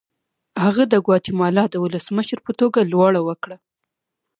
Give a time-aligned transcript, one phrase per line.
[0.63, 3.57] هغه د ګواتیمالا د ولسمشر په توګه لوړه وکړه.